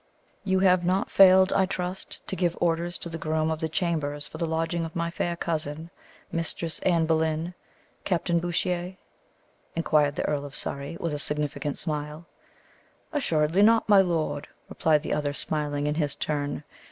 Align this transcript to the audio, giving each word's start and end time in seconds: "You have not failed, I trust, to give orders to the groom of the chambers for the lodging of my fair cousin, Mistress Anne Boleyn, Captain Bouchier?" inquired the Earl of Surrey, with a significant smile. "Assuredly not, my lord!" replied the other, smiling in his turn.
"You 0.43 0.61
have 0.61 0.83
not 0.83 1.11
failed, 1.11 1.53
I 1.53 1.67
trust, 1.67 2.25
to 2.25 2.35
give 2.35 2.57
orders 2.59 2.97
to 2.97 3.07
the 3.07 3.19
groom 3.19 3.51
of 3.51 3.59
the 3.59 3.69
chambers 3.69 4.25
for 4.27 4.39
the 4.39 4.47
lodging 4.47 4.83
of 4.83 4.95
my 4.95 5.11
fair 5.11 5.35
cousin, 5.35 5.91
Mistress 6.31 6.79
Anne 6.79 7.05
Boleyn, 7.05 7.53
Captain 8.03 8.39
Bouchier?" 8.39 8.97
inquired 9.75 10.15
the 10.15 10.25
Earl 10.27 10.43
of 10.43 10.55
Surrey, 10.55 10.97
with 10.99 11.13
a 11.13 11.19
significant 11.19 11.77
smile. 11.77 12.25
"Assuredly 13.13 13.61
not, 13.61 13.87
my 13.87 14.01
lord!" 14.01 14.47
replied 14.69 15.03
the 15.03 15.13
other, 15.13 15.33
smiling 15.33 15.85
in 15.85 15.93
his 15.93 16.15
turn. 16.15 16.63